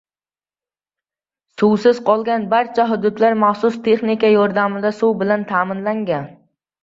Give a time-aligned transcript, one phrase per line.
[1.61, 6.27] Suvsiz qolgan barcha hududlar maxsus texnika yordamida suv bilan ta'minlangan.